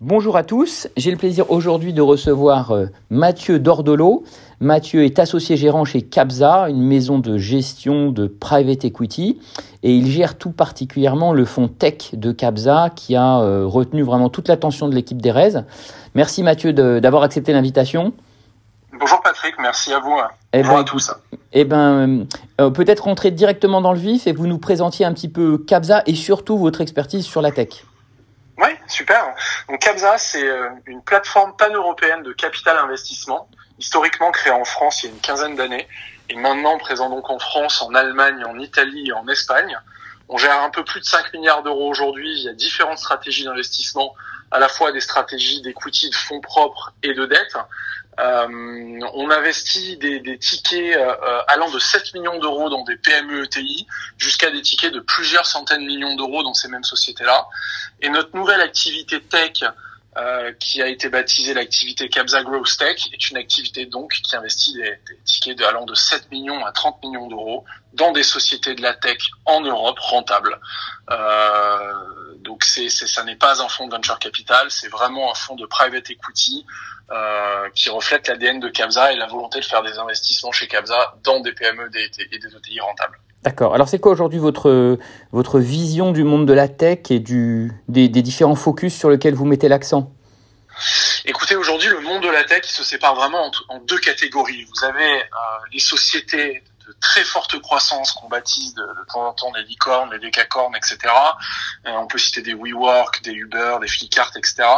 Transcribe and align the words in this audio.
Bonjour 0.00 0.36
à 0.36 0.42
tous, 0.42 0.88
j'ai 0.96 1.12
le 1.12 1.16
plaisir 1.16 1.52
aujourd'hui 1.52 1.92
de 1.92 2.02
recevoir 2.02 2.72
euh, 2.72 2.86
Mathieu 3.10 3.60
Dordolo. 3.60 4.24
Mathieu 4.58 5.04
est 5.04 5.20
associé 5.20 5.56
gérant 5.56 5.84
chez 5.84 6.02
Capza, 6.02 6.68
une 6.68 6.82
maison 6.82 7.20
de 7.20 7.38
gestion 7.38 8.10
de 8.10 8.26
private 8.26 8.84
equity, 8.84 9.38
et 9.84 9.94
il 9.94 10.10
gère 10.10 10.36
tout 10.36 10.50
particulièrement 10.50 11.32
le 11.32 11.44
fonds 11.44 11.68
tech 11.68 12.12
de 12.12 12.32
Capza 12.32 12.90
qui 12.96 13.14
a 13.14 13.38
euh, 13.38 13.66
retenu 13.66 14.02
vraiment 14.02 14.30
toute 14.30 14.48
l'attention 14.48 14.88
de 14.88 14.96
l'équipe 14.96 15.22
d'Erez. 15.22 15.60
Merci 16.16 16.42
Mathieu 16.42 16.72
d'avoir 16.72 17.22
accepté 17.22 17.52
l'invitation. 17.52 18.12
Bonjour 18.98 19.22
Patrick, 19.22 19.54
merci 19.60 19.92
à 19.92 20.00
vous. 20.00 20.16
Eh 20.52 20.58
Bonjour 20.58 20.74
ben, 20.74 20.80
à 20.80 20.84
tous. 20.84 21.12
Eh 21.52 21.64
ben, 21.64 22.26
euh, 22.60 22.70
peut-être 22.70 23.04
rentrer 23.04 23.30
directement 23.30 23.80
dans 23.80 23.92
le 23.92 24.00
vif 24.00 24.26
et 24.26 24.32
vous 24.32 24.48
nous 24.48 24.58
présentiez 24.58 25.06
un 25.06 25.12
petit 25.12 25.28
peu 25.28 25.56
Capza 25.56 26.02
et 26.06 26.16
surtout 26.16 26.58
votre 26.58 26.80
expertise 26.80 27.24
sur 27.24 27.40
la 27.40 27.52
tech. 27.52 27.84
Oui, 28.56 28.68
super. 28.86 29.34
Donc 29.68 29.80
Capza, 29.80 30.16
c'est 30.18 30.46
euh, 30.46 30.68
une 30.86 31.02
plateforme 31.02 31.56
pan-européenne 31.56 32.22
de 32.22 32.32
capital 32.32 32.76
investissement, 32.76 33.48
historiquement 33.78 34.30
créée 34.30 34.52
en 34.52 34.64
France 34.64 35.02
il 35.02 35.06
y 35.06 35.08
a 35.10 35.14
une 35.14 35.20
quinzaine 35.20 35.56
d'années, 35.56 35.88
et 36.28 36.36
maintenant 36.36 36.78
présent 36.78 37.10
donc 37.10 37.28
en 37.30 37.38
France, 37.38 37.82
en 37.82 37.94
Allemagne, 37.94 38.44
en 38.44 38.58
Italie 38.58 39.08
et 39.08 39.12
en 39.12 39.26
Espagne. 39.28 39.76
On 40.28 40.38
gère 40.38 40.62
un 40.62 40.70
peu 40.70 40.84
plus 40.84 41.00
de 41.00 41.04
5 41.04 41.34
milliards 41.34 41.62
d'euros 41.62 41.90
aujourd'hui 41.90 42.30
Il 42.30 42.44
y 42.44 42.48
a 42.48 42.54
différentes 42.54 42.98
stratégies 42.98 43.44
d'investissement, 43.44 44.14
à 44.50 44.58
la 44.58 44.68
fois 44.68 44.92
des 44.92 45.00
stratégies 45.00 45.60
d'equity, 45.60 46.08
de 46.08 46.14
fonds 46.14 46.40
propres 46.40 46.92
et 47.02 47.12
de 47.12 47.26
dette. 47.26 47.56
Euh, 48.20 49.00
on 49.14 49.30
investit 49.30 49.96
des, 49.96 50.38
tickets 50.38 50.96
euh, 50.96 51.14
euh, 51.22 51.40
allant 51.48 51.70
de 51.70 51.78
7 51.78 52.14
millions 52.14 52.38
d'euros 52.38 52.70
dans 52.70 52.84
des 52.84 52.96
PME 52.96 53.44
ETI 53.44 53.86
jusqu'à 54.18 54.50
des 54.50 54.62
tickets 54.62 54.92
de 54.92 55.00
plusieurs 55.00 55.46
centaines 55.46 55.80
de 55.80 55.86
millions 55.86 56.14
d'euros 56.14 56.42
dans 56.42 56.54
ces 56.54 56.68
mêmes 56.68 56.84
sociétés-là. 56.84 57.46
Et 58.00 58.08
notre 58.08 58.36
nouvelle 58.36 58.60
activité 58.60 59.20
tech, 59.20 59.64
qui 60.60 60.80
a 60.80 60.86
été 60.86 61.08
baptisée 61.08 61.54
l'activité 61.54 62.08
Capza 62.08 62.44
Growth 62.44 62.78
Tech, 62.78 63.08
est 63.12 63.30
une 63.30 63.36
activité 63.36 63.86
donc 63.86 64.12
qui 64.12 64.36
investit 64.36 64.72
des, 64.74 64.96
tickets 65.24 65.60
allant 65.62 65.86
de 65.86 65.94
7 65.94 66.30
millions 66.30 66.64
à 66.64 66.70
30 66.70 67.02
millions 67.02 67.26
d'euros 67.26 67.64
dans 67.94 68.12
des 68.12 68.22
sociétés 68.22 68.76
de 68.76 68.82
la 68.82 68.94
tech 68.94 69.18
en 69.44 69.60
Europe 69.62 69.98
rentables. 69.98 70.60
Donc 72.44 72.62
c'est, 72.64 72.88
ça 72.88 73.24
n'est 73.24 73.36
pas 73.36 73.60
un 73.62 73.68
fonds 73.68 73.86
de 73.86 73.92
venture 73.92 74.18
capital, 74.18 74.66
c'est 74.70 74.88
vraiment 74.88 75.32
un 75.32 75.34
fonds 75.34 75.56
de 75.56 75.66
private 75.66 76.10
equity 76.10 76.64
euh, 77.10 77.68
qui 77.74 77.90
reflète 77.90 78.28
l'ADN 78.28 78.60
de 78.60 78.68
Capza 78.68 79.12
et 79.12 79.16
la 79.16 79.26
volonté 79.26 79.60
de 79.60 79.64
faire 79.64 79.82
des 79.82 79.98
investissements 79.98 80.52
chez 80.52 80.68
Capza 80.68 81.16
dans 81.24 81.40
des 81.40 81.52
PME 81.52 81.90
et 81.96 82.38
des 82.38 82.54
OTI 82.54 82.80
rentables. 82.80 83.18
D'accord. 83.42 83.74
Alors 83.74 83.88
c'est 83.88 83.98
quoi 83.98 84.12
aujourd'hui 84.12 84.38
votre, 84.38 84.98
votre 85.32 85.58
vision 85.58 86.12
du 86.12 86.24
monde 86.24 86.46
de 86.46 86.52
la 86.54 86.68
tech 86.68 87.10
et 87.10 87.18
du, 87.18 87.72
des, 87.88 88.08
des 88.08 88.22
différents 88.22 88.54
focus 88.54 88.94
sur 88.94 89.10
lesquels 89.10 89.34
vous 89.34 89.44
mettez 89.44 89.68
l'accent? 89.68 90.12
Écoutez, 91.26 91.56
aujourd'hui, 91.56 91.88
le 91.88 92.00
monde 92.00 92.22
de 92.22 92.28
la 92.28 92.44
tech 92.44 92.62
il 92.64 92.72
se 92.72 92.84
sépare 92.84 93.14
vraiment 93.14 93.50
en, 93.68 93.78
deux 93.80 93.98
catégories. 93.98 94.64
Vous 94.64 94.84
avez 94.84 95.22
euh, 95.22 95.26
les 95.72 95.78
sociétés 95.78 96.62
de 96.86 96.94
très 97.00 97.24
forte 97.24 97.58
croissance 97.60 98.12
qu'on 98.12 98.28
baptise 98.28 98.74
de, 98.74 98.86
temps 99.08 99.26
en 99.26 99.32
temps 99.32 99.52
des 99.52 99.62
licornes, 99.62 100.10
des 100.10 100.18
décacornes, 100.18 100.76
etc. 100.76 100.98
Euh, 101.86 101.90
on 101.92 102.06
peut 102.06 102.18
citer 102.18 102.42
des 102.42 102.54
WeWork, 102.54 103.22
des 103.22 103.32
Uber, 103.32 103.78
des 103.80 103.88
Flipkart, 103.88 104.32
etc. 104.36 104.68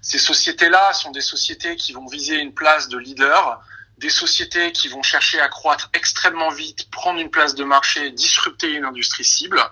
Ces 0.00 0.18
sociétés-là 0.18 0.92
sont 0.92 1.12
des 1.12 1.20
sociétés 1.20 1.76
qui 1.76 1.92
vont 1.92 2.06
viser 2.06 2.36
une 2.36 2.52
place 2.52 2.88
de 2.88 2.98
leader, 2.98 3.60
des 3.98 4.10
sociétés 4.10 4.72
qui 4.72 4.88
vont 4.88 5.02
chercher 5.02 5.40
à 5.40 5.48
croître 5.48 5.88
extrêmement 5.92 6.50
vite, 6.50 6.90
prendre 6.90 7.20
une 7.20 7.30
place 7.30 7.54
de 7.54 7.62
marché, 7.62 8.10
disrupter 8.10 8.72
une 8.72 8.84
industrie 8.84 9.24
cible. 9.24 9.62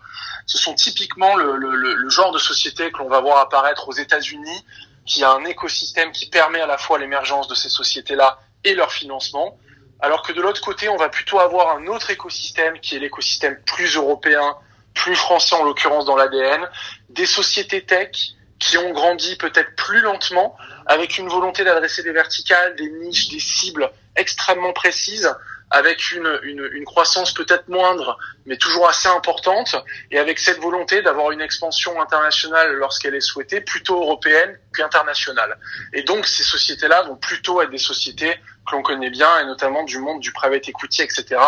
Ce 0.46 0.58
sont 0.58 0.74
typiquement 0.74 1.34
le, 1.34 1.56
le, 1.56 1.74
le 1.94 2.10
genre 2.10 2.30
de 2.30 2.38
sociétés 2.38 2.92
que 2.92 2.98
l'on 2.98 3.08
va 3.08 3.20
voir 3.20 3.38
apparaître 3.38 3.88
aux 3.88 3.92
États-Unis, 3.92 4.64
qui 5.06 5.24
a 5.24 5.32
un 5.32 5.44
écosystème 5.44 6.12
qui 6.12 6.28
permet 6.28 6.60
à 6.60 6.66
la 6.66 6.78
fois 6.78 6.98
l'émergence 7.00 7.48
de 7.48 7.56
ces 7.56 7.68
sociétés-là 7.68 8.38
et 8.62 8.74
leur 8.74 8.92
financement 8.92 9.58
alors 10.02 10.22
que 10.22 10.32
de 10.32 10.40
l'autre 10.40 10.60
côté, 10.60 10.88
on 10.88 10.96
va 10.96 11.08
plutôt 11.08 11.38
avoir 11.38 11.76
un 11.76 11.86
autre 11.86 12.10
écosystème 12.10 12.78
qui 12.80 12.96
est 12.96 12.98
l'écosystème 12.98 13.58
plus 13.66 13.96
européen, 13.96 14.56
plus 14.94 15.14
français 15.14 15.54
en 15.54 15.64
l'occurrence 15.64 16.04
dans 16.04 16.16
l'ADN, 16.16 16.68
des 17.10 17.26
sociétés 17.26 17.84
tech 17.84 18.34
qui 18.58 18.76
ont 18.76 18.90
grandi 18.92 19.36
peut-être 19.36 19.74
plus 19.74 20.00
lentement, 20.00 20.56
avec 20.86 21.18
une 21.18 21.28
volonté 21.28 21.64
d'adresser 21.64 22.02
des 22.02 22.12
verticales, 22.12 22.76
des 22.76 22.90
niches, 22.90 23.28
des 23.28 23.40
cibles 23.40 23.90
extrêmement 24.16 24.72
précises, 24.72 25.34
avec 25.70 26.10
une, 26.10 26.40
une, 26.42 26.68
une 26.72 26.84
croissance 26.84 27.32
peut-être 27.32 27.68
moindre, 27.68 28.18
mais 28.46 28.56
toujours 28.56 28.88
assez 28.88 29.08
importante, 29.08 29.76
et 30.10 30.18
avec 30.18 30.38
cette 30.38 30.58
volonté 30.58 31.02
d'avoir 31.02 31.30
une 31.30 31.40
expansion 31.40 32.00
internationale 32.00 32.72
lorsqu'elle 32.72 33.14
est 33.14 33.20
souhaitée, 33.20 33.60
plutôt 33.60 34.00
européenne 34.02 34.58
qu'internationale. 34.74 35.58
Et 35.92 36.02
donc 36.02 36.26
ces 36.26 36.42
sociétés-là 36.42 37.02
vont 37.02 37.16
plutôt 37.16 37.62
être 37.62 37.70
des 37.70 37.78
sociétés 37.78 38.34
que 38.68 38.76
l'on 38.76 38.82
connaît 38.82 39.10
bien, 39.10 39.40
et 39.40 39.44
notamment 39.46 39.84
du 39.84 39.98
monde 39.98 40.20
du 40.20 40.32
private 40.32 40.68
equity, 40.68 41.02
etc. 41.02 41.40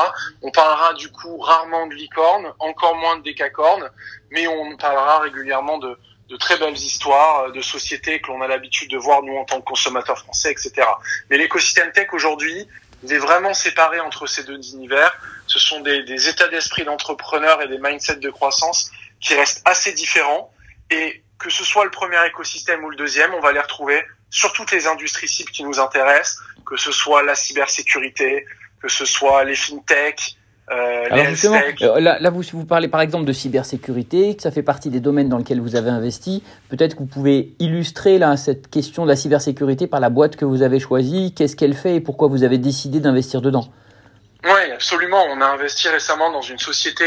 On 0.43 0.51
parlera 0.51 0.95
du 0.95 1.11
coup 1.11 1.39
rarement 1.39 1.87
de 1.87 1.95
licorne, 1.95 2.53
encore 2.59 2.97
moins 2.97 3.17
de 3.17 3.23
décacorne, 3.23 3.91
mais 4.31 4.47
on 4.47 4.77
parlera 4.77 5.19
régulièrement 5.21 5.79
de, 5.79 5.99
de 6.29 6.37
très 6.37 6.57
belles 6.57 6.77
histoires 6.77 7.53
de 7.53 7.61
sociétés 7.61 8.21
que 8.21 8.29
l'on 8.29 8.41
a 8.41 8.49
l'habitude 8.49 8.91
de 8.91 8.97
voir 8.97 9.23
nous 9.23 9.37
en 9.37 9.45
tant 9.45 9.61
que 9.61 9.67
consommateurs 9.67 10.19
français, 10.19 10.51
etc. 10.51 10.73
Mais 11.29 11.37
l'écosystème 11.37 11.93
tech 11.93 12.09
aujourd'hui, 12.13 12.69
il 13.03 13.13
est 13.13 13.19
vraiment 13.19 13.55
séparé 13.55 14.01
entre 14.01 14.27
ces 14.27 14.45
deux 14.45 14.61
univers. 14.75 15.17
Ce 15.47 15.59
sont 15.59 15.81
des, 15.81 16.29
états 16.29 16.49
d'esprit 16.49 16.85
d'entrepreneurs 16.85 17.61
et 17.63 17.69
des 17.69 17.79
mindsets 17.79 18.17
de 18.17 18.31
croissance 18.31 18.91
qui 19.21 19.35
restent 19.35 19.63
assez 19.65 19.93
différents. 19.93 20.53
Et 20.91 21.23
que 21.39 21.51
ce 21.51 21.65
soit 21.65 21.85
le 21.85 21.91
premier 21.91 22.25
écosystème 22.27 22.85
ou 22.85 22.91
le 22.91 22.97
deuxième, 22.97 23.35
on 23.35 23.41
va 23.41 23.53
les 23.53 23.61
retrouver 23.61 24.05
sur 24.31 24.53
toutes 24.53 24.71
les 24.71 24.87
industries 24.87 25.29
cibles 25.29 25.51
qui 25.51 25.65
nous 25.65 25.81
intéressent, 25.81 26.39
que 26.65 26.77
ce 26.77 26.93
soit 26.93 27.23
la 27.23 27.35
cybersécurité, 27.35 28.47
que 28.81 28.89
ce 28.89 29.05
soit 29.05 29.45
les 29.45 29.57
fintech, 29.57 30.37
euh, 30.71 31.05
Alors 31.11 31.27
justement, 31.27 31.61
euh, 31.83 32.01
là, 32.01 32.19
là, 32.21 32.31
vous, 32.31 32.43
vous 32.53 32.65
parlez 32.65 32.89
par 32.89 33.01
exemple 33.01 33.25
de 33.25 33.33
cybersécurité, 33.33 34.37
que 34.37 34.43
ça 34.43 34.51
fait 34.51 34.63
partie 34.63 34.91
des 34.91 35.01
domaines 35.01 35.29
dans 35.29 35.39
lesquels 35.39 35.61
vous 35.61 35.77
avez 35.77 35.91
investi. 35.91 36.43
Peut-être 36.69 36.95
que 36.95 37.01
vous 37.01 37.07
pouvez 37.07 37.55
illustrer 37.59 38.19
là 38.19 38.37
cette 38.37 38.71
question 38.71 39.03
de 39.03 39.09
la 39.09 39.17
cybersécurité 39.17 39.87
par 39.87 40.01
la 40.01 40.09
boîte 40.09 40.37
que 40.37 40.45
vous 40.45 40.63
avez 40.63 40.79
choisie. 40.79 41.35
Qu'est-ce 41.35 41.57
qu'elle 41.57 41.75
fait 41.75 41.97
et 41.97 42.01
pourquoi 42.01 42.29
vous 42.29 42.45
avez 42.45 42.59
décidé 42.59 43.01
d'investir 43.01 43.43
dedans? 43.43 43.67
Oui, 44.45 44.73
absolument. 44.73 45.25
On 45.31 45.41
a 45.41 45.47
investi 45.47 45.89
récemment 45.89 46.31
dans 46.31 46.43
une 46.43 46.59
société 46.59 47.05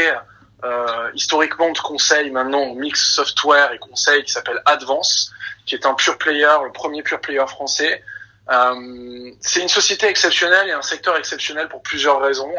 euh, 0.64 1.10
historiquement 1.14 1.70
de 1.70 1.78
conseil, 1.78 2.30
maintenant 2.30 2.74
mix 2.74 3.14
software 3.14 3.72
et 3.72 3.78
conseil, 3.78 4.24
qui 4.24 4.32
s'appelle 4.32 4.60
Advance, 4.64 5.32
qui 5.66 5.74
est 5.74 5.86
un 5.86 5.94
pure 5.94 6.18
player, 6.18 6.56
le 6.64 6.72
premier 6.72 7.02
pure 7.02 7.20
player 7.20 7.46
français. 7.46 8.02
Euh, 8.50 9.30
c'est 9.40 9.60
une 9.60 9.68
société 9.68 10.06
exceptionnelle 10.06 10.68
et 10.68 10.72
un 10.72 10.82
secteur 10.82 11.16
exceptionnel 11.16 11.68
pour 11.68 11.82
plusieurs 11.82 12.20
raisons. 12.20 12.52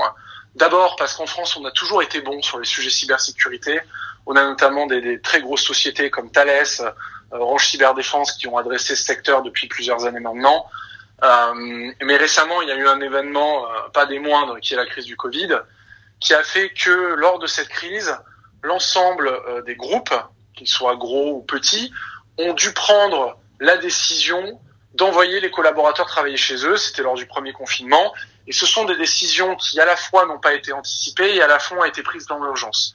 D'abord 0.57 0.95
parce 0.95 1.13
qu'en 1.13 1.28
France, 1.28 1.56
on 1.56 1.66
a 1.66 1.72
toujours 1.72 2.01
été 2.01 2.19
bon 2.22 2.41
sur 2.41 2.57
les 2.57 2.66
sujets 2.66 2.90
cybersécurité. 2.90 3.79
On 4.25 4.35
a 4.35 4.44
notamment 4.44 4.88
des, 4.88 5.22
très 5.22 5.40
grosses 5.40 5.62
sociétés 5.62 6.09
comme 6.09 6.31
Thales, 6.31 6.50
euh, 6.81 6.91
Orange 7.31 7.68
Cyberdéfense 7.68 8.31
qui 8.31 8.47
ont 8.47 8.57
adressé 8.57 8.95
ce 8.95 9.03
secteur 9.03 9.44
depuis 9.44 9.68
plusieurs 9.68 10.06
années 10.06 10.19
maintenant. 10.19 10.66
Euh, 11.23 11.91
mais 12.01 12.18
récemment, 12.18 12.63
il 12.63 12.69
y 12.69 12.72
a 12.72 12.75
eu 12.75 12.88
un 12.88 13.00
événement, 13.01 13.66
euh, 13.66 13.90
pas 13.94 14.07
des 14.07 14.18
moindres, 14.18 14.59
qui 14.59 14.73
est 14.73 14.78
la 14.78 14.88
crise 14.88 15.06
du 15.06 15.16
Covid, 15.16 15.59
qui 16.19 16.34
a 16.34 16.41
fait 16.41 16.69
que 16.69 17.13
lors 17.13 17.38
de 17.38 17.45
cette 17.45 17.69
crise, 17.69 18.18
l'ensemble 18.63 19.31
des 19.68 19.75
groupes, 19.75 20.13
qu'ils 20.56 20.68
soient 20.68 20.95
gros 20.95 21.35
ou 21.35 21.41
petits, 21.44 21.94
ont 22.39 22.53
dû 22.53 22.74
prendre 22.74 23.38
la 23.59 23.78
décision 23.78 24.59
d'envoyer 24.95 25.39
les 25.39 25.51
collaborateurs 25.51 26.07
travailler 26.07 26.38
chez 26.38 26.66
eux. 26.66 26.78
C'était 26.78 27.03
lors 27.03 27.13
du 27.13 27.28
premier 27.28 27.53
confinement. 27.53 28.12
Et 28.47 28.53
ce 28.53 28.66
sont 28.66 28.85
des 28.85 28.96
décisions 28.97 29.56
qui 29.56 29.80
à 29.80 29.85
la 29.85 29.96
fois 29.96 30.25
n'ont 30.25 30.40
pas 30.40 30.53
été 30.53 30.72
anticipées 30.72 31.35
et 31.35 31.41
à 31.41 31.47
la 31.47 31.59
fois 31.59 31.80
ont 31.80 31.85
été 31.85 32.02
prises 32.02 32.28
dans 32.28 32.41
l'urgence. 32.41 32.94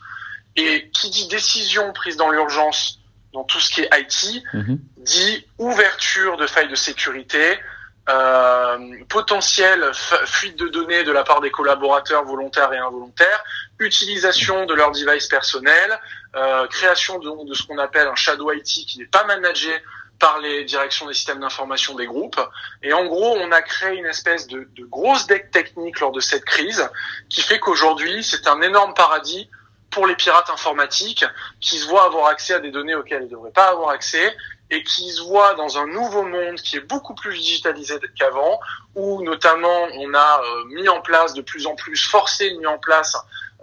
Et 0.57 0.91
qui 0.91 1.11
dit 1.11 1.29
décision 1.29 1.93
prise 1.93 2.17
dans 2.17 2.31
l'urgence 2.31 2.99
dans 3.33 3.45
tout 3.45 3.61
ce 3.61 3.71
qui 3.71 3.81
est 3.81 3.91
IT, 3.99 4.43
mhm. 4.53 4.79
dit 4.99 5.47
ouverture 5.59 6.37
de 6.37 6.47
failles 6.47 6.69
de 6.69 6.75
sécurité, 6.75 7.59
euh, 8.09 8.79
potentielle 9.09 9.93
fuite 10.27 10.59
de 10.59 10.69
données 10.69 11.05
de 11.05 11.13
la 11.13 11.23
part 11.23 11.41
des 11.41 11.51
collaborateurs 11.51 12.25
volontaires 12.25 12.73
et 12.73 12.79
involontaires, 12.79 13.45
utilisation 13.79 14.67
de 14.67 14.75
leurs 14.75 14.91
devices 14.91 15.29
personnels, 15.29 16.01
euh, 16.35 16.67
création 16.67 17.19
de, 17.19 17.49
de 17.49 17.55
ce 17.55 17.63
qu'on 17.65 17.79
appelle 17.79 18.09
un 18.09 18.17
shadow 18.17 18.51
IT 18.53 18.65
qui 18.65 18.99
n'est 18.99 19.07
pas 19.07 19.25
managé 19.25 19.71
par 20.19 20.39
les 20.41 20.65
directions 20.65 21.07
des 21.07 21.15
systèmes 21.15 21.41
d'information 21.41 21.95
des 21.95 22.07
groupes. 22.07 22.41
Et 22.83 22.93
en 22.93 23.07
gros, 23.07 23.37
on 23.39 23.51
a 23.51 23.61
créé 23.61 23.97
une 23.97 24.07
espèce 24.07 24.47
de, 24.47 24.69
de 24.77 24.85
grosse 24.85 25.27
deck 25.27 25.51
technique 25.51 26.01
lors 26.01 26.13
de 26.13 26.21
cette 26.21 26.45
crise 26.45 26.89
qui 27.29 27.43
fait 27.43 27.59
qu'aujourd'hui, 27.59 28.23
c'est 28.23 28.47
un 28.47 28.61
énorme 28.63 28.95
paradis 28.95 29.49
pour 29.91 30.07
les 30.07 30.17
pirates 30.17 30.49
informatiques 30.51 31.25
qui 31.61 31.79
se 31.79 31.87
voient 31.87 32.05
avoir 32.05 32.29
accès 32.29 32.55
à 32.55 32.61
des 32.61 32.71
données 32.71 32.95
auxquelles 32.95 33.23
ils 33.23 33.27
ne 33.27 33.31
devraient 33.31 33.53
pas 33.53 33.71
avoir 33.71 33.91
accès 33.91 34.35
et 34.73 34.83
qui 34.85 35.11
se 35.11 35.23
voient 35.23 35.53
dans 35.55 35.77
un 35.77 35.87
nouveau 35.87 36.23
monde 36.23 36.57
qui 36.57 36.77
est 36.77 36.89
beaucoup 36.89 37.15
plus 37.15 37.35
digitalisé 37.35 37.95
qu'avant, 38.19 38.59
où 38.95 39.23
notamment 39.23 39.87
on 39.99 40.15
a 40.15 40.41
euh, 40.41 40.65
mis 40.75 40.89
en 40.89 41.03
place 41.03 41.35
de 41.35 41.43
plus 41.43 41.67
en 41.67 41.75
plus, 41.75 42.03
forcé 42.09 42.57
mis 42.57 42.67
en 42.67 42.79
place 42.79 43.15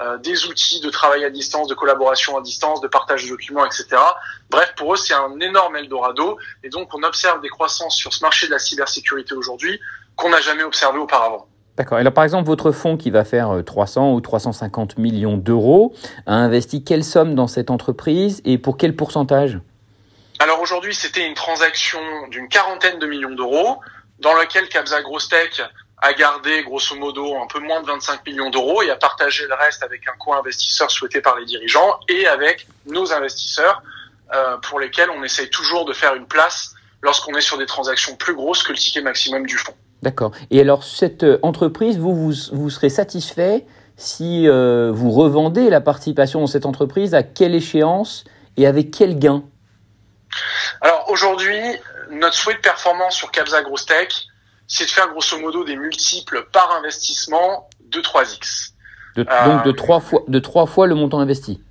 euh, 0.02 0.20
des 0.20 0.46
outils 0.46 0.80
de 0.82 0.90
travail 0.92 1.26
à 1.26 1.32
distance, 1.32 1.68
de 1.68 1.74
collaboration 1.74 2.38
à 2.38 2.42
distance, 2.42 2.80
de 2.80 2.88
partage 2.88 3.24
de 3.24 3.30
documents, 3.30 3.66
etc. 3.66 3.88
Bref, 4.52 4.72
pour 4.78 4.94
eux, 4.94 4.98
c'est 4.98 5.16
un 5.16 5.40
énorme 5.40 5.78
Eldorado. 5.78 6.38
Et 6.64 6.70
donc, 6.70 6.94
on 6.94 7.02
observe 7.02 7.42
des 7.42 7.50
croissances 7.50 7.96
sur 7.96 8.14
ce 8.14 8.24
marché 8.24 8.46
de 8.46 8.52
la 8.52 8.60
cybersécurité 8.60 9.34
aujourd'hui 9.34 9.80
qu'on 10.16 10.30
n'a 10.30 10.42
jamais 10.42 10.64
observé 10.64 11.00
auparavant. 11.00 11.48
D'accord. 11.76 11.98
Alors, 11.98 12.14
par 12.14 12.24
exemple, 12.24 12.46
votre 12.46 12.72
fonds 12.72 12.98
qui 12.98 13.10
va 13.10 13.24
faire 13.26 13.64
300 13.66 14.14
ou 14.14 14.22
350 14.22 15.00
millions 15.00 15.38
d'euros 15.38 15.94
a 16.28 16.36
investi 16.36 16.84
quelle 16.84 17.04
somme 17.04 17.34
dans 17.34 17.48
cette 17.48 17.72
entreprise 17.72 18.42
et 18.46 18.60
pour 18.60 18.78
quel 18.78 18.96
pourcentage? 18.96 19.60
Alors 20.40 20.62
aujourd'hui, 20.62 20.96
c'était 20.96 21.28
une 21.28 21.34
transaction 21.34 22.00
d'une 22.30 22.48
quarantaine 22.48 22.98
de 22.98 23.06
millions 23.06 23.36
d'euros 23.36 23.82
dans 24.20 24.34
laquelle 24.34 24.70
Capsa 24.70 25.02
Grostech 25.02 25.62
a 26.02 26.14
gardé 26.14 26.64
grosso 26.64 26.96
modo 26.96 27.36
un 27.36 27.48
peu 27.48 27.60
moins 27.60 27.82
de 27.82 27.88
25 27.88 28.26
millions 28.26 28.50
d'euros 28.50 28.82
et 28.82 28.90
a 28.90 28.96
partagé 28.96 29.46
le 29.48 29.54
reste 29.54 29.84
avec 29.84 30.08
un 30.08 30.14
co-investisseur 30.18 30.90
souhaité 30.90 31.20
par 31.20 31.38
les 31.38 31.46
dirigeants 31.46 32.00
et 32.08 32.26
avec 32.26 32.68
nos 32.86 33.12
investisseurs 33.12 33.84
euh, 34.34 34.58
pour 34.58 34.80
lesquels 34.80 35.10
on 35.10 35.24
essaye 35.24 35.50
toujours 35.50 35.84
de 35.84 35.92
faire 35.92 36.16
une 36.16 36.26
place 36.26 36.74
lorsqu'on 37.02 37.34
est 37.34 37.42
sur 37.42 37.58
des 37.58 37.66
transactions 37.66 38.16
plus 38.16 38.36
grosses 38.36 38.64
que 38.64 38.72
le 38.72 38.78
ticket 38.78 39.02
maximum 39.02 39.46
du 39.46 39.58
fonds. 39.58 39.76
D'accord. 40.02 40.32
Et 40.52 40.62
alors, 40.62 40.86
cette 40.86 41.24
euh, 41.24 41.40
entreprise, 41.42 41.98
vous, 41.98 42.16
vous, 42.16 42.34
vous 42.54 42.70
serez 42.70 42.90
satisfait 42.90 43.66
si 43.98 44.48
euh, 44.48 44.92
vous 44.94 45.12
revendez 45.12 45.70
la 45.70 45.82
participation 45.82 46.40
dans 46.40 46.48
cette 46.48 46.66
entreprise 46.66 47.14
À 47.14 47.24
quelle 47.24 47.56
échéance 47.56 48.24
et 48.56 48.66
avec 48.66 48.92
quel 48.92 49.20
gain? 49.20 49.44
Alors, 50.82 51.10
aujourd'hui, 51.10 51.60
notre 52.10 52.36
souhait 52.36 52.56
de 52.56 52.60
performance 52.60 53.16
sur 53.16 53.32
Capsa 53.32 53.62
Tech, 53.86 54.10
c'est 54.68 54.86
de 54.86 54.92
faire 54.92 55.10
grosso 55.10 55.38
modo 55.40 55.64
des 55.64 55.76
multiples 55.76 56.48
par 56.52 56.72
investissement 56.72 57.70
de 57.82 58.02
3x. 58.02 58.72
De, 59.16 59.24
donc 59.24 59.64
de 59.64 59.72
3 59.72 60.00
fois, 60.00 60.24
de 60.28 60.40
3 60.40 60.68
fois 60.68 60.88
le 60.88 60.96
montant 60.96 61.20
investi. 61.20 61.62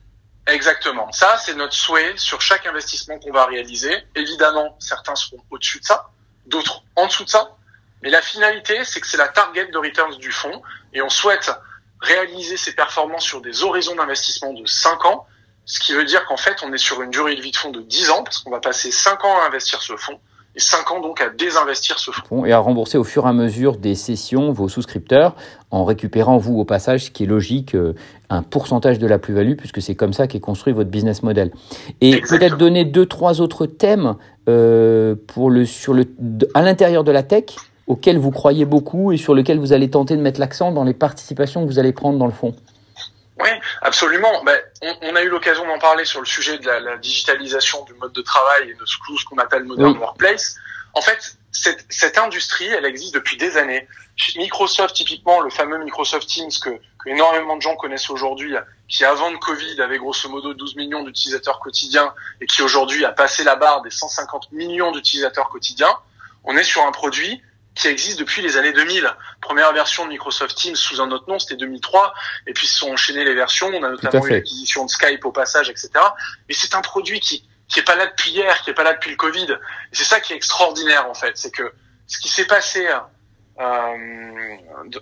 Exactement. 0.47 1.11
Ça, 1.13 1.37
c'est 1.39 1.55
notre 1.55 1.75
souhait 1.75 2.15
sur 2.17 2.41
chaque 2.41 2.67
investissement 2.67 3.19
qu'on 3.19 3.33
va 3.33 3.47
réaliser. 3.47 3.95
Évidemment, 4.15 4.77
certains 4.81 5.15
seront 5.15 5.43
au-dessus 5.51 5.79
de 5.81 5.85
ça, 5.85 6.09
d'autres 6.47 6.83
en 6.97 7.07
dessous 7.07 7.25
de 7.25 7.29
ça. 7.29 7.51
Mais 8.03 8.11
la 8.11 8.23
finalité, 8.23 8.85
c'est 8.85 9.01
que 9.01 9.07
c'est 9.07 9.17
la 9.17 9.29
target 9.29 9.67
de 9.67 9.79
returns 9.79 10.17
du 10.19 10.33
fonds 10.33 10.63
et 10.93 11.03
on 11.03 11.11
souhaite 11.11 11.51
réaliser 12.01 12.57
ces 12.57 12.75
performances 12.75 13.25
sur 13.25 13.41
des 13.41 13.63
horizons 13.63 13.95
d'investissement 13.97 14.53
de 14.53 14.65
5 14.65 15.05
ans, 15.05 15.27
ce 15.69 15.81
qui 15.81 15.93
veut 15.93 16.05
dire 16.05 16.25
qu'en 16.25 16.39
fait, 16.39 16.57
on 16.67 16.73
est 16.73 16.79
sur 16.79 17.03
une 17.03 17.11
durée 17.11 17.37
de 17.37 17.43
vie 17.43 17.51
de 17.51 17.57
fonds 17.57 17.71
de 17.71 17.83
10 17.83 18.11
ans 18.11 18.25
parce 18.25 18.39
qu'on 18.39 18.51
va 18.51 18.59
passer 18.59 18.91
5 18.91 19.23
ans 19.27 19.39
à 19.43 19.49
investir 19.49 19.83
ce 19.83 19.95
fonds 19.97 20.19
et 20.57 20.61
5 20.61 20.91
ans 20.93 21.01
donc 21.01 21.21
à 21.21 21.29
désinvestir 21.29 21.99
ce 21.99 22.11
fonds. 22.11 22.47
Et 22.47 22.53
à 22.53 22.59
rembourser 22.59 22.97
au 22.97 23.05
fur 23.05 23.27
et 23.27 23.29
à 23.29 23.35
mesure 23.35 23.77
des 23.77 23.95
sessions 23.95 24.51
vos 24.51 24.71
souscripteurs 24.71 25.37
en 25.71 25.85
récupérant, 25.85 26.39
vous, 26.39 26.59
au 26.59 26.65
passage, 26.65 27.05
ce 27.05 27.11
qui 27.11 27.25
est 27.25 27.27
logique, 27.27 27.75
euh, 27.75 27.93
un 28.31 28.43
pourcentage 28.43 28.99
de 28.99 29.07
la 29.07 29.19
plus-value, 29.19 29.57
puisque 29.57 29.83
c'est 29.83 29.95
comme 29.95 30.15
ça 30.15 30.27
qu'est 30.27 30.41
construit 30.41 30.73
votre 30.73 30.89
business 30.89 31.23
model. 31.23 31.53
Et 32.01 32.19
peut-être 32.23 32.57
donner 32.57 32.87
deux, 32.87 33.05
trois 33.05 33.43
autres 33.43 33.67
thèmes 33.67 34.17
euh, 34.49 35.17
pour 35.27 35.51
le, 35.51 35.67
sur 35.67 35.93
le, 35.93 36.07
à 36.55 36.63
l'intérieur 36.63 37.05
de 37.05 37.13
la 37.13 37.23
tech 37.23 37.45
auxquels 37.87 38.19
vous 38.19 38.31
croyez 38.31 38.65
beaucoup 38.65 39.13
et 39.13 39.19
sur 39.19 39.35
lesquels 39.35 39.59
vous 39.59 39.75
allez 39.75 39.91
tenter 39.91 40.17
de 40.17 40.23
mettre 40.23 40.41
l'accent 40.41 40.73
dans 40.73 40.85
les 40.85 40.95
participations 40.95 41.63
que 41.67 41.71
vous 41.71 41.79
allez 41.79 41.93
prendre 41.93 42.19
dans 42.19 42.27
le 42.27 42.33
fond. 42.33 42.55
Oui, 43.41 43.51
absolument. 43.83 44.43
Ben, 44.45 44.61
on, 45.03 45.15
a 45.15 45.23
eu 45.23 45.29
l'occasion 45.29 45.67
d'en 45.67 45.79
parler 45.79 46.05
sur 46.05 46.21
le 46.21 46.27
sujet 46.27 46.59
de 46.59 46.67
la, 46.69 46.97
digitalisation 46.97 47.85
du 47.85 47.95
mode 47.95 48.13
de 48.13 48.23
travail 48.23 48.71
et 48.71 48.75
de 48.75 48.85
ce, 48.85 48.97
qu'on 49.25 49.39
appelle 49.39 49.65
modern 49.65 49.97
workplace. 49.97 50.57
En 50.95 51.01
fait, 51.01 51.37
cette, 51.53 51.87
cette, 51.89 52.19
industrie, 52.19 52.67
elle 52.67 52.85
existe 52.85 53.15
depuis 53.15 53.37
des 53.37 53.57
années. 53.57 53.87
Microsoft, 54.37 54.97
typiquement, 54.97 55.41
le 55.41 55.51
fameux 55.51 55.79
Microsoft 55.79 56.29
Teams 56.29 56.51
que, 56.61 56.71
que 56.71 57.09
énormément 57.09 57.57
de 57.57 57.63
gens 57.63 57.77
connaissent 57.77 58.11
aujourd'hui, 58.11 58.55
qui 58.89 59.05
avant 59.05 59.31
le 59.31 59.39
Covid 59.39 59.81
avait 59.81 59.99
grosso 59.99 60.29
modo 60.29 60.55
12 60.55 60.75
millions 60.75 61.05
d'utilisateurs 61.05 61.61
quotidiens 61.61 62.13
et 62.41 62.47
qui 62.47 62.63
aujourd'hui 62.63 63.05
a 63.05 63.13
passé 63.13 63.45
la 63.45 63.55
barre 63.55 63.83
des 63.83 63.91
150 63.91 64.51
millions 64.53 64.91
d'utilisateurs 64.91 65.49
quotidiens, 65.49 65.95
on 66.45 66.57
est 66.57 66.65
sur 66.65 66.83
un 66.83 66.93
produit 66.93 67.41
qui 67.79 67.87
existe 67.89 68.19
depuis 68.19 68.43
les 68.43 68.57
années 68.57 68.73
2000. 68.73 69.09
Première 69.41 69.73
version 69.73 70.05
de 70.05 70.11
Microsoft 70.11 70.57
Teams 70.57 70.77
sous 70.77 71.01
un 71.01 71.11
autre 71.11 71.29
nom, 71.29 71.39
c'était 71.39 71.57
2003. 71.57 72.13
Et 72.47 72.53
puis, 72.53 72.67
se 72.67 72.79
sont 72.79 72.91
enchaînées 72.91 73.25
les 73.25 73.35
versions. 73.35 73.69
On 73.69 73.83
a 73.85 73.91
notamment 73.91 74.27
eu 74.27 74.31
l'acquisition 74.31 74.85
de 74.85 74.91
Skype 74.91 75.25
au 75.25 75.33
passage, 75.33 75.71
etc. 75.71 75.91
Mais 76.49 76.55
c'est 76.55 76.75
un 76.75 76.83
produit 76.83 77.21
qui 77.21 77.49
qui 77.69 77.81
est 77.81 77.85
pas 77.85 77.97
là 77.97 78.07
depuis 78.07 78.31
hier, 78.31 78.63
qui 78.63 78.71
est 78.71 78.75
pas 78.75 78.83
là 78.83 78.95
depuis 78.95 79.11
le 79.11 79.17
Covid. 79.17 79.47
Et 79.53 79.57
c'est 79.93 80.05
ça 80.05 80.21
qui 80.21 80.33
est 80.33 80.37
extraordinaire 80.37 81.09
en 81.09 81.13
fait, 81.13 81.37
c'est 81.37 81.51
que 81.51 81.71
ce 82.07 82.19
qui 82.19 82.29
s'est 82.31 82.47
passé 82.47 82.89
euh, 83.61 84.57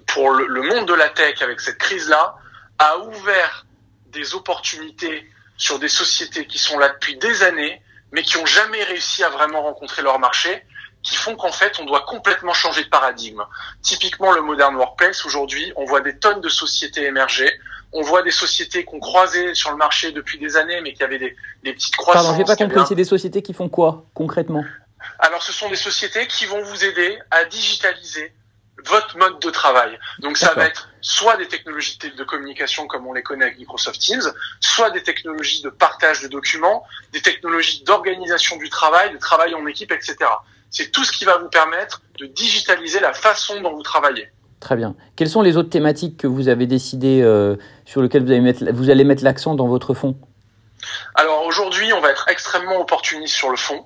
pour 0.08 0.32
le, 0.32 0.46
le, 0.46 0.62
monde 0.62 0.88
de 0.88 0.94
la 0.94 1.08
tech 1.08 1.40
avec 1.42 1.60
cette 1.60 1.78
crise-là 1.78 2.34
a 2.80 2.98
ouvert 2.98 3.66
des 4.06 4.34
opportunités 4.34 5.30
sur 5.56 5.78
des 5.78 5.88
sociétés 5.88 6.48
qui 6.48 6.58
sont 6.58 6.76
là 6.76 6.88
depuis 6.88 7.16
des 7.16 7.44
années, 7.44 7.80
mais 8.10 8.22
qui 8.22 8.36
ont 8.36 8.46
jamais 8.46 8.82
réussi 8.82 9.22
à 9.22 9.28
vraiment 9.28 9.62
rencontrer 9.62 10.02
leur 10.02 10.18
marché 10.18 10.64
qui 11.06 11.14
font 11.14 11.36
qu'en 11.36 11.52
fait, 11.52 11.78
on 11.78 11.84
doit 11.84 12.04
complètement 12.04 12.52
changer 12.52 12.82
de 12.82 12.88
paradigme. 12.88 13.42
Typiquement, 13.80 14.32
le 14.32 14.42
modern 14.42 14.74
workplace, 14.74 15.24
aujourd'hui, 15.24 15.72
on 15.76 15.84
voit 15.84 16.00
des 16.00 16.18
tonnes 16.18 16.40
de 16.40 16.48
sociétés 16.48 17.04
émerger. 17.04 17.48
On 17.92 18.02
voit 18.02 18.22
des 18.22 18.32
sociétés 18.32 18.84
qu'on 18.84 18.98
croisait 18.98 19.54
sur 19.54 19.70
le 19.70 19.76
marché 19.76 20.10
depuis 20.10 20.38
des 20.38 20.56
années, 20.56 20.80
mais 20.82 20.92
qui 20.94 21.04
avaient 21.04 21.20
des, 21.20 21.36
des 21.62 21.72
petites 21.74 21.94
croissances. 21.94 22.24
Pardon, 22.24 22.38
j'ai 22.38 22.44
pas 22.44 22.56
compris. 22.56 22.82
C'est 22.88 22.96
des 22.96 23.04
sociétés 23.04 23.40
qui 23.40 23.54
font 23.54 23.68
quoi, 23.68 24.04
concrètement? 24.14 24.64
Alors, 25.20 25.42
ce 25.42 25.52
sont 25.52 25.68
des 25.70 25.76
sociétés 25.76 26.26
qui 26.26 26.44
vont 26.46 26.62
vous 26.62 26.84
aider 26.84 27.16
à 27.30 27.44
digitaliser 27.44 28.34
votre 28.88 29.16
mode 29.18 29.40
de 29.40 29.50
travail. 29.50 29.98
Donc 30.20 30.36
ça 30.36 30.54
va 30.54 30.66
être 30.66 30.88
soit 31.00 31.36
des 31.36 31.48
technologies 31.48 31.98
de 31.98 32.24
communication 32.24 32.86
comme 32.86 33.06
on 33.06 33.12
les 33.12 33.22
connaît 33.22 33.46
avec 33.46 33.58
Microsoft 33.58 34.00
Teams, 34.00 34.32
soit 34.60 34.90
des 34.90 35.02
technologies 35.02 35.62
de 35.62 35.70
partage 35.70 36.22
de 36.22 36.28
documents, 36.28 36.84
des 37.12 37.20
technologies 37.20 37.84
d'organisation 37.84 38.56
du 38.56 38.68
travail, 38.68 39.12
de 39.12 39.18
travail 39.18 39.54
en 39.54 39.66
équipe, 39.66 39.92
etc. 39.92 40.16
C'est 40.70 40.90
tout 40.90 41.04
ce 41.04 41.12
qui 41.12 41.24
va 41.24 41.38
vous 41.38 41.48
permettre 41.48 42.02
de 42.18 42.26
digitaliser 42.26 43.00
la 43.00 43.12
façon 43.12 43.60
dont 43.60 43.74
vous 43.74 43.82
travaillez. 43.82 44.28
Très 44.60 44.76
bien. 44.76 44.94
Quelles 45.16 45.28
sont 45.28 45.42
les 45.42 45.56
autres 45.56 45.70
thématiques 45.70 46.16
que 46.16 46.26
vous 46.26 46.48
avez 46.48 46.66
décidé 46.66 47.20
euh, 47.22 47.56
sur 47.84 48.02
lesquelles 48.02 48.24
vous 48.24 48.30
allez 48.30 48.40
mettre, 48.40 48.64
vous 48.72 48.90
allez 48.90 49.04
mettre 49.04 49.22
l'accent 49.22 49.54
dans 49.54 49.68
votre 49.68 49.94
fonds 49.94 50.16
Alors 51.14 51.44
aujourd'hui, 51.44 51.92
on 51.92 52.00
va 52.00 52.10
être 52.10 52.26
extrêmement 52.28 52.80
opportuniste 52.80 53.34
sur 53.34 53.50
le 53.50 53.56
fond. 53.56 53.84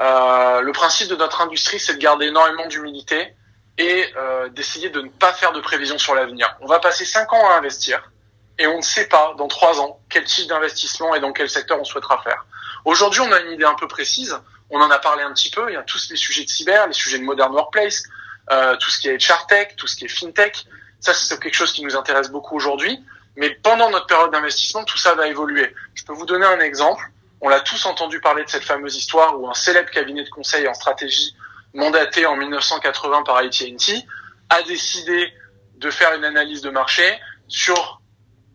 Euh, 0.00 0.60
le 0.60 0.72
principe 0.72 1.08
de 1.08 1.16
notre 1.16 1.40
industrie, 1.40 1.78
c'est 1.78 1.94
de 1.94 1.98
garder 1.98 2.26
énormément 2.26 2.66
d'humilité 2.66 3.34
et 3.78 4.12
euh, 4.16 4.48
d'essayer 4.48 4.90
de 4.90 5.00
ne 5.00 5.08
pas 5.08 5.32
faire 5.32 5.52
de 5.52 5.60
prévisions 5.60 5.98
sur 5.98 6.14
l'avenir. 6.14 6.56
On 6.60 6.66
va 6.66 6.80
passer 6.80 7.04
cinq 7.04 7.32
ans 7.32 7.48
à 7.48 7.54
investir 7.54 8.10
et 8.58 8.66
on 8.66 8.78
ne 8.78 8.82
sait 8.82 9.06
pas 9.06 9.34
dans 9.38 9.46
trois 9.46 9.80
ans 9.80 10.00
quel 10.10 10.24
type 10.24 10.48
d'investissement 10.48 11.14
et 11.14 11.20
dans 11.20 11.32
quel 11.32 11.48
secteur 11.48 11.80
on 11.80 11.84
souhaitera 11.84 12.20
faire. 12.22 12.44
Aujourd'hui, 12.84 13.20
on 13.20 13.30
a 13.32 13.40
une 13.40 13.52
idée 13.52 13.64
un 13.64 13.74
peu 13.74 13.86
précise. 13.86 14.36
On 14.70 14.80
en 14.80 14.90
a 14.90 14.98
parlé 14.98 15.22
un 15.22 15.32
petit 15.32 15.50
peu. 15.50 15.70
Il 15.70 15.74
y 15.74 15.76
a 15.76 15.82
tous 15.82 16.10
les 16.10 16.16
sujets 16.16 16.44
de 16.44 16.48
cyber, 16.48 16.86
les 16.88 16.92
sujets 16.92 17.18
de 17.18 17.24
modern 17.24 17.52
workplace, 17.52 18.02
euh, 18.50 18.76
tout 18.76 18.90
ce 18.90 18.98
qui 18.98 19.08
est 19.08 19.18
tech, 19.48 19.76
tout 19.76 19.86
ce 19.86 19.96
qui 19.96 20.06
est 20.06 20.08
fintech. 20.08 20.66
Ça, 21.00 21.14
c'est 21.14 21.40
quelque 21.40 21.54
chose 21.54 21.72
qui 21.72 21.84
nous 21.84 21.96
intéresse 21.96 22.30
beaucoup 22.30 22.56
aujourd'hui. 22.56 22.98
Mais 23.36 23.50
pendant 23.50 23.90
notre 23.90 24.06
période 24.06 24.32
d'investissement, 24.32 24.84
tout 24.84 24.98
ça 24.98 25.14
va 25.14 25.28
évoluer. 25.28 25.72
Je 25.94 26.04
peux 26.04 26.12
vous 26.12 26.26
donner 26.26 26.46
un 26.46 26.58
exemple. 26.58 27.04
On 27.40 27.48
l'a 27.48 27.60
tous 27.60 27.86
entendu 27.86 28.20
parler 28.20 28.44
de 28.44 28.50
cette 28.50 28.64
fameuse 28.64 28.96
histoire 28.96 29.38
où 29.38 29.48
un 29.48 29.54
célèbre 29.54 29.90
cabinet 29.90 30.24
de 30.24 30.28
conseil 30.28 30.66
en 30.66 30.74
stratégie, 30.74 31.36
mandaté 31.74 32.26
en 32.26 32.36
1980 32.36 33.22
par 33.22 33.36
AT&T, 33.36 34.06
a 34.50 34.62
décidé 34.62 35.32
de 35.76 35.90
faire 35.90 36.14
une 36.14 36.24
analyse 36.24 36.62
de 36.62 36.70
marché 36.70 37.18
sur 37.46 38.00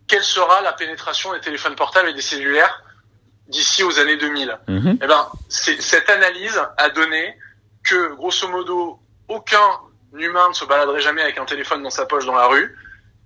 quelle 0.07 0.23
sera 0.23 0.61
la 0.61 0.73
pénétration 0.73 1.33
des 1.33 1.39
téléphones 1.39 1.75
portables 1.75 2.09
et 2.09 2.13
des 2.13 2.21
cellulaires 2.21 2.83
d'ici 3.47 3.83
aux 3.83 3.99
années 3.99 4.17
2000. 4.17 4.59
Mhm. 4.67 4.99
Eh 5.01 5.07
ben, 5.07 5.27
cette 5.49 6.09
analyse 6.09 6.61
a 6.77 6.89
donné 6.89 7.37
que, 7.83 8.13
grosso 8.15 8.47
modo, 8.47 8.99
aucun 9.27 9.79
humain 10.13 10.49
ne 10.49 10.53
se 10.53 10.65
baladerait 10.65 11.01
jamais 11.01 11.21
avec 11.21 11.37
un 11.37 11.45
téléphone 11.45 11.83
dans 11.83 11.89
sa 11.89 12.05
poche 12.05 12.25
dans 12.25 12.35
la 12.35 12.47
rue. 12.47 12.77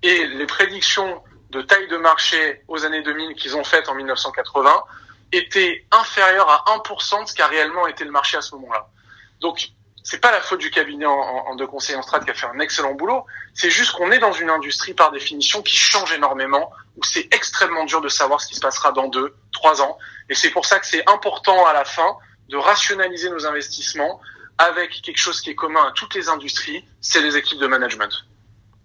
Et 0.04 0.28
les 0.28 0.46
prédictions 0.46 1.24
de 1.50 1.62
taille 1.62 1.88
de 1.88 1.98
marché 1.98 2.64
aux 2.68 2.86
années 2.86 3.02
2000 3.02 3.36
qu'ils 3.36 3.56
ont 3.56 3.64
faites 3.64 3.90
en 3.90 3.96
1980 3.96 4.84
étaient 5.32 5.86
inférieures 5.92 6.50
à 6.50 6.66
1% 6.78 7.24
de 7.24 7.28
ce 7.28 7.34
qu'a 7.34 7.48
réellement 7.48 7.88
été 7.88 8.04
le 8.04 8.12
marché 8.12 8.38
à 8.38 8.42
ce 8.42 8.56
moment-là. 8.56 8.88
Donc, 9.40 9.70
c'est 10.10 10.22
pas 10.22 10.32
la 10.32 10.40
faute 10.40 10.62
du 10.62 10.72
cabinet 10.72 11.06
en, 11.06 11.54
de 11.56 11.66
conseil 11.66 11.98
en 11.98 12.02
strat 12.02 12.22
qui 12.22 12.30
a 12.30 12.34
fait 12.34 12.48
un 12.48 12.60
excellent 12.60 12.94
boulot. 12.94 13.26
C'est 13.54 13.70
juste 13.70 13.92
qu'on 13.92 14.10
est 14.10 14.20
dans 14.20 14.32
une 14.32 14.50
industrie 14.50 14.94
par 14.94 15.12
définition 15.12 15.62
qui 15.62 15.76
change 15.76 16.14
énormément, 16.14 16.72
où 16.96 17.04
c'est 17.04 17.28
extrêmement 17.34 17.84
dur 17.84 18.00
de 18.00 18.08
savoir 18.08 18.40
ce 18.40 18.48
qui 18.48 18.56
se 18.56 18.62
passera 18.62 18.94
dans 18.94 19.10
deux, 19.10 19.36
trois 19.52 19.82
ans. 19.82 19.98
Et 20.30 20.34
c'est 20.34 20.50
pour 20.50 20.66
ça 20.66 20.80
que 20.80 20.88
c'est 20.88 21.04
important 21.10 21.66
à 21.66 21.74
la 21.74 21.84
fin 21.84 22.16
de 22.48 22.56
rationaliser 22.56 23.30
nos 23.30 23.46
investissements 23.46 24.22
avec 24.58 25.02
quelque 25.02 25.18
chose 25.18 25.42
qui 25.42 25.50
est 25.50 25.56
commun 25.56 25.82
à 25.90 25.92
toutes 25.92 26.16
les 26.16 26.30
industries, 26.30 26.86
c'est 27.02 27.20
les 27.20 27.36
équipes 27.36 27.60
de 27.60 27.68
management. 27.68 28.26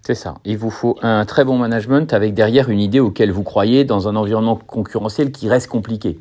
C'est 0.04 0.16
ça. 0.16 0.34
Il 0.44 0.58
vous 0.58 0.70
faut 0.70 0.98
un 1.02 1.24
très 1.24 1.44
bon 1.44 1.56
management 1.56 2.12
avec 2.12 2.34
derrière 2.34 2.68
une 2.68 2.80
idée 2.80 2.98
auquel 2.98 3.30
vous 3.30 3.44
croyez 3.44 3.84
dans 3.84 4.08
un 4.08 4.16
environnement 4.16 4.56
concurrentiel 4.56 5.30
qui 5.30 5.48
reste 5.48 5.68
compliqué. 5.68 6.18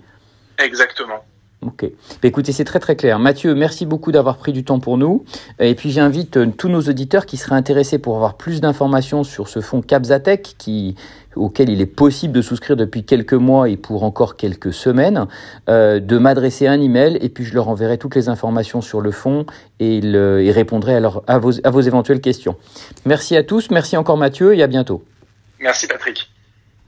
Exactement. 0.60 1.26
Ok. 1.64 1.86
Bah, 1.86 2.28
écoutez, 2.28 2.54
c'est 2.54 2.64
très 2.64 2.80
très 2.80 2.96
clair. 2.96 3.20
Mathieu, 3.20 3.54
merci 3.54 3.86
beaucoup 3.86 4.12
d'avoir 4.12 4.38
pris 4.38 4.52
du 4.52 4.64
temps 4.64 4.80
pour 4.80 4.98
nous. 4.98 5.24
Et 5.60 5.76
puis 5.76 5.92
j'invite 5.92 6.38
euh, 6.38 6.48
tous 6.48 6.70
nos 6.70 6.82
auditeurs 6.82 7.28
qui 7.28 7.38
seraient 7.38 7.56
intéressés 7.56 8.00
pour 8.00 8.16
avoir 8.16 8.36
plus 8.36 8.62
d'informations 8.62 9.24
sur 9.24 9.48
ce 9.48 9.62
fonds 9.62 9.82
Capzatech 9.82 10.56
qui 10.58 10.96
auquel 11.36 11.70
il 11.70 11.80
est 11.80 11.86
possible 11.86 12.34
de 12.34 12.42
souscrire 12.42 12.76
depuis 12.76 13.06
quelques 13.06 13.36
mois 13.36 13.70
et 13.70 13.78
pour 13.78 14.04
encore 14.04 14.36
quelques 14.36 14.74
semaines, 14.74 15.28
euh, 15.70 16.00
de 16.00 16.18
m'adresser 16.18 16.68
un 16.68 16.82
email 16.82 17.18
et 17.22 17.30
puis 17.30 17.46
je 17.46 17.54
leur 17.54 17.70
enverrai 17.70 17.98
toutes 17.98 18.16
les 18.16 18.28
informations 18.28 18.82
sur 18.82 19.00
le 19.00 19.12
fonds 19.12 19.46
et 19.80 19.98
ils, 19.98 20.16
ils 20.16 20.52
répondraient 20.52 21.02
à, 21.02 21.12
à 21.28 21.40
vos 21.40 21.82
éventuelles 21.82 22.22
questions. 22.22 22.58
Merci 23.06 23.38
à 23.38 23.44
tous, 23.44 23.72
merci 23.72 23.96
encore 23.96 24.18
Mathieu 24.18 24.56
et 24.56 24.62
à 24.62 24.68
bientôt. 24.68 25.06
Merci 25.62 25.88
Patrick. 25.88 26.32